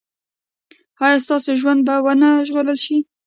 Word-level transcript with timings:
ایا 1.03 1.17
ستاسو 1.25 1.51
ژوند 1.61 1.81
به 1.87 1.95
و 2.05 2.07
نه 2.21 2.29
ژغورل 2.47 2.77
شي؟ 2.85 2.97